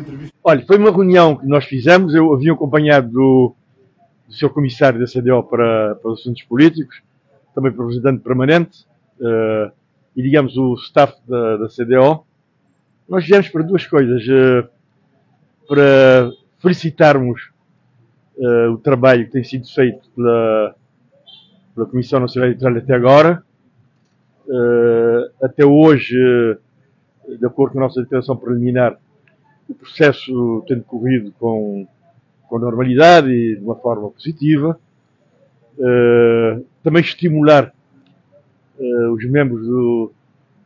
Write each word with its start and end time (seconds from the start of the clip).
entrevista. 0.00 0.36
Olha, 0.44 0.64
foi 0.66 0.76
uma 0.76 0.90
reunião 0.90 1.36
que 1.36 1.46
nós 1.46 1.64
fizemos, 1.64 2.14
eu 2.14 2.32
havia 2.34 2.52
acompanhado 2.52 3.08
do, 3.08 3.54
do 4.28 4.34
seu 4.34 4.50
comissário 4.50 5.00
da 5.00 5.06
CDO 5.06 5.42
para, 5.42 5.94
para 5.96 6.10
os 6.10 6.20
assuntos 6.20 6.42
políticos, 6.42 7.02
também 7.54 7.72
para 7.72 7.82
o 7.82 7.88
representante 7.88 8.22
permanente, 8.22 8.86
uh, 9.20 9.72
e 10.14 10.22
digamos 10.22 10.56
o 10.56 10.74
staff 10.74 11.14
da, 11.26 11.56
da 11.56 11.68
CDO. 11.68 12.24
Nós 13.08 13.24
fizemos 13.24 13.48
para 13.48 13.62
duas 13.62 13.86
coisas. 13.86 14.22
Uh, 14.26 14.68
para 15.66 16.30
felicitarmos 16.60 17.50
uh, 18.36 18.72
o 18.72 18.78
trabalho 18.78 19.24
que 19.24 19.32
tem 19.32 19.44
sido 19.44 19.66
feito 19.66 20.10
pela, 20.14 20.74
pela 21.74 21.86
Comissão 21.86 22.20
Nacional 22.20 22.50
Eleitoral 22.50 22.76
até 22.76 22.94
agora. 22.94 23.42
até 25.40 25.64
hoje, 25.64 26.18
de 27.28 27.46
acordo 27.46 27.72
com 27.72 27.78
a 27.78 27.82
nossa 27.82 28.00
declaração 28.00 28.36
preliminar, 28.36 28.98
o 29.68 29.74
processo 29.74 30.64
tem 30.66 30.78
decorrido 30.78 31.32
com, 31.38 31.86
com 32.48 32.58
normalidade 32.58 33.30
e 33.30 33.56
de 33.56 33.64
uma 33.64 33.76
forma 33.76 34.10
positiva. 34.10 34.78
Uh, 35.78 36.64
também 36.82 37.02
estimular 37.02 37.72
uh, 38.78 39.12
os 39.12 39.24
membros 39.24 39.66
do, 39.66 40.12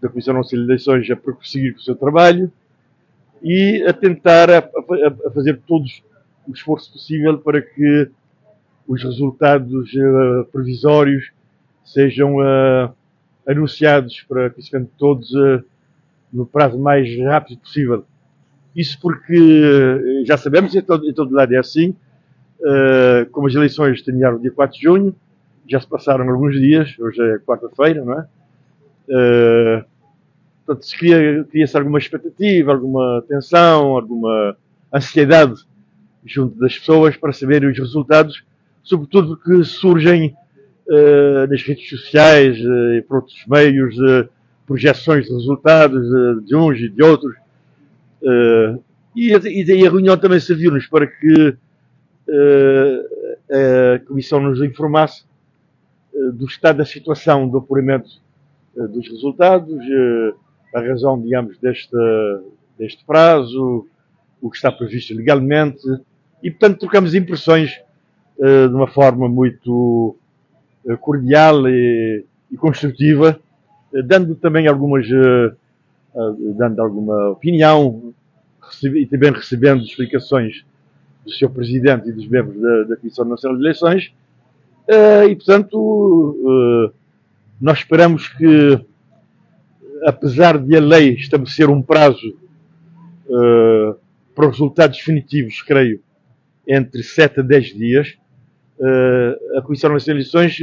da 0.01 0.09
Comissão 0.09 0.35
Nacional 0.35 0.65
de 0.67 0.73
Eleições 0.73 1.11
a 1.11 1.17
prosseguir 1.17 1.75
com 1.75 1.81
o 1.81 1.83
seu 1.83 1.95
trabalho 1.95 2.51
e 3.43 3.85
a 3.87 3.93
tentar 3.93 4.51
a, 4.51 4.59
a, 4.59 5.29
a 5.29 5.31
fazer 5.31 5.61
todos 5.67 6.03
o 6.49 6.53
esforço 6.53 6.93
possível 6.93 7.39
para 7.39 7.63
que 7.63 8.11
os 8.89 9.03
resultados 9.03 9.93
uh, 9.95 10.45
sejam 11.85 12.37
anunciados 13.47 14.25
para 14.29 14.51
que 14.51 14.61
se 14.61 14.85
todos 14.99 15.33
no 16.33 16.47
prazo 16.47 16.79
mais 16.79 17.09
rápido 17.19 17.59
possível. 17.59 18.05
Isso 18.75 18.99
porque 19.01 19.35
eh, 19.35 20.25
já 20.27 20.37
sabemos, 20.37 20.75
em 20.75 20.83
todo, 20.83 21.09
em 21.09 21.13
todo 21.15 21.35
lado 21.35 21.55
é 21.55 21.59
assim, 21.59 21.97
uh, 22.61 23.25
como 23.31 23.47
as 23.47 23.55
eleições 23.55 24.03
terminaram 24.03 24.39
dia 24.39 24.51
4 24.51 24.77
de 24.77 24.83
junho, 24.83 25.17
já 25.67 25.81
se 25.81 25.89
passaram 25.89 26.29
alguns 26.29 26.55
dias, 26.61 26.95
hoje 26.99 27.21
é 27.23 27.39
quarta-feira, 27.39 28.05
não 28.05 28.21
é? 28.21 28.27
Uh, 29.09 29.85
portanto, 30.65 30.85
se 30.85 30.99
cria, 30.99 31.45
cria-se 31.51 31.77
alguma 31.77 31.99
expectativa, 31.99 32.73
alguma 32.73 33.25
tensão, 33.27 33.97
alguma 33.97 34.57
ansiedade 34.93 35.55
junto 36.25 36.59
das 36.59 36.79
pessoas 36.79 37.17
para 37.17 37.33
saberem 37.33 37.71
os 37.71 37.79
resultados, 37.79 38.45
sobretudo 38.83 39.39
porque 39.39 39.65
surgem 39.65 40.37
uh, 40.89 41.47
nas 41.49 41.63
redes 41.63 41.89
sociais 41.89 42.59
e 42.59 43.03
por 43.09 43.19
outros 43.19 43.43
meios 43.47 43.97
projeções 44.67 45.27
de 45.27 45.33
resultados 45.33 46.45
de 46.45 46.57
uns 46.57 46.79
e 46.79 46.89
de 46.89 47.03
outros. 47.03 47.35
Uh, 48.23 48.83
e, 49.15 49.33
a 49.33 49.91
reunião 49.91 50.17
também 50.19 50.41
serviu-nos 50.41 50.87
para 50.87 51.07
que 51.07 51.49
uh, 51.49 51.57
a 53.95 53.99
Comissão 54.01 54.41
nos 54.41 54.61
informasse 54.61 55.25
do 56.35 56.45
estado 56.47 56.79
da 56.79 56.85
situação 56.85 57.49
do 57.49 57.59
apuramento 57.59 58.11
dos 58.75 59.09
resultados, 59.09 59.79
a 60.75 60.81
razão, 60.81 61.21
digamos, 61.21 61.57
deste, 61.59 61.97
deste 62.79 63.05
prazo, 63.05 63.87
o 64.41 64.51
que 64.51 64.57
está 64.57 64.73
previsto 64.73 65.15
legalmente, 65.15 65.87
e, 66.43 66.51
portanto, 66.51 66.81
trocamos 66.81 67.15
impressões 67.15 67.79
de 68.39 68.75
uma 68.75 68.87
forma 68.87 69.29
muito 69.29 70.17
cordial 71.01 71.69
e, 71.69 72.25
e 72.51 72.57
construtiva, 72.57 73.41
dando 74.05 74.35
também 74.35 74.67
algumas 74.67 75.07
dando 76.57 76.81
alguma 76.81 77.31
opinião 77.31 78.15
e 78.83 79.07
também 79.07 79.33
recebendo 79.33 79.83
explicações 79.85 80.65
do 81.25 81.31
Sr. 81.31 81.51
Presidente 81.51 82.09
e 82.09 82.13
dos 82.13 82.27
membros 82.27 82.61
da, 82.61 82.85
da 82.85 82.97
Comissão 82.97 83.25
Nacional 83.25 83.59
de 83.59 83.65
Eleições. 83.65 84.13
E, 84.89 85.35
portanto, 85.35 86.93
nós 87.61 87.79
esperamos 87.79 88.29
que, 88.29 88.81
apesar 90.05 90.59
de 90.59 90.77
a 90.77 90.81
lei 90.81 91.15
estabelecer 91.15 91.69
um 91.69 91.83
prazo 91.83 92.37
para 94.35 94.47
os 94.47 94.53
resultados 94.53 94.99
definitivos, 94.99 95.63
creio, 95.63 96.01
entre 96.67 97.03
7 97.03 97.41
a 97.41 97.43
10 97.43 97.67
dias, 97.75 98.17
a 99.57 99.63
Comissão 99.63 99.91
Nacional 99.91 99.99
de 99.99 100.11
Eleições 100.11 100.59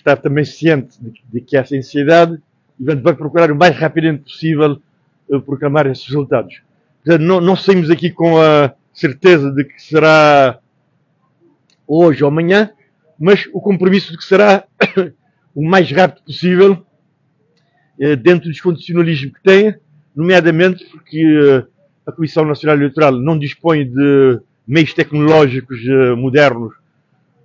está 0.00 0.16
também 0.16 0.44
ciente 0.44 0.98
de, 1.00 1.12
de 1.32 1.40
que 1.40 1.56
há 1.56 1.60
essa 1.60 1.76
ansiedade 1.76 2.40
portanto, 2.76 3.02
vai 3.02 3.14
procurar 3.14 3.52
o 3.52 3.56
mais 3.56 3.76
rapidamente 3.76 4.24
possível 4.24 4.80
uh, 5.28 5.40
proclamar 5.40 5.86
esses 5.86 6.06
resultados. 6.06 6.62
Portanto, 7.04 7.22
não, 7.22 7.40
não 7.40 7.56
saímos 7.56 7.90
aqui 7.90 8.10
com 8.10 8.40
a 8.40 8.74
certeza 8.92 9.50
de 9.50 9.64
que 9.64 9.80
será 9.80 10.58
hoje 11.86 12.24
ou 12.24 12.28
amanhã, 12.28 12.70
mas 13.18 13.46
o 13.52 13.60
compromisso 13.60 14.12
de 14.12 14.18
que 14.18 14.24
será 14.24 14.64
o 15.54 15.62
mais 15.62 15.90
rápido 15.90 16.24
possível, 16.24 16.86
uh, 17.98 18.16
dentro 18.16 18.48
dos 18.48 18.60
condicionalismos 18.60 19.34
que 19.34 19.42
tem, 19.42 19.74
nomeadamente 20.16 20.84
porque 20.86 21.24
uh, 21.24 21.66
a 22.06 22.12
Comissão 22.12 22.44
Nacional 22.44 22.76
Eleitoral 22.76 23.12
não 23.12 23.38
dispõe 23.38 23.86
de 23.86 24.40
meios 24.66 24.94
tecnológicos 24.94 25.80
modernos 26.16 26.72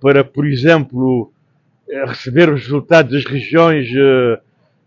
para, 0.00 0.22
por 0.22 0.46
exemplo, 0.46 1.32
receber 2.06 2.48
os 2.48 2.62
resultados 2.62 3.12
das 3.12 3.24
regiões 3.24 3.88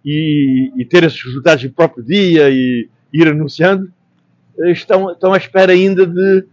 e, 0.06 0.72
e, 0.76 0.86
ter 0.86 1.04
esses 1.04 1.22
resultados 1.24 1.64
no 1.64 1.72
próprio 1.72 2.04
dia 2.04 2.50
e 2.50 2.90
ir 3.14 3.28
anunciando, 3.28 3.92
eh, 4.60 4.72
estão, 4.72 5.12
estão 5.12 5.34
à 5.34 5.38
espera 5.38 5.72
ainda 5.72 6.06
de, 6.06 6.46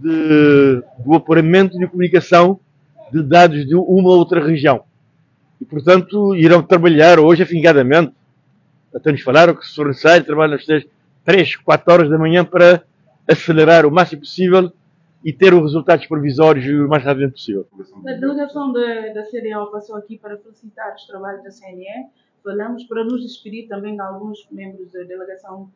de, 0.00 0.82
do 1.04 1.14
apuramento 1.14 1.78
de 1.78 1.86
comunicação 1.86 2.60
de 3.12 3.22
dados 3.22 3.66
de 3.66 3.74
uma 3.74 4.10
ou 4.10 4.18
outra 4.18 4.44
região. 4.44 4.84
E, 5.60 5.64
portanto, 5.64 6.34
irão 6.36 6.62
trabalhar 6.62 7.18
hoje 7.18 7.42
afingadamente. 7.42 8.12
Até 8.94 9.12
nos 9.12 9.22
falaram 9.22 9.54
que, 9.54 9.66
se 9.66 9.74
for 9.74 9.86
necessário, 9.86 10.24
trabalham 10.24 10.54
às 10.54 10.64
3, 11.24 11.56
4 11.56 11.92
horas 11.92 12.10
da 12.10 12.18
manhã 12.18 12.44
para 12.44 12.82
acelerar 13.26 13.84
o 13.84 13.90
máximo 13.90 14.22
possível 14.22 14.72
e 15.24 15.32
ter 15.32 15.52
os 15.52 15.62
resultados 15.62 16.06
provisórios 16.06 16.64
o 16.66 16.88
mais 16.88 17.04
rapidamente 17.04 17.36
possível. 17.36 17.66
A 18.06 18.12
delegação 18.12 18.72
da, 18.72 19.12
da 19.12 19.22
CDO 19.24 19.70
passou 19.72 19.96
aqui 19.96 20.18
para 20.18 20.36
felicitar 20.38 20.94
os 20.94 21.06
trabalhos 21.06 21.42
da 21.42 21.50
CNE 21.50 22.08
falamos 22.42 22.84
para 22.84 23.04
nos 23.04 23.22
despedir 23.22 23.68
também 23.68 23.94
de 23.94 24.00
alguns 24.00 24.48
membros 24.50 24.90
da 24.92 25.02
delegação 25.02 25.70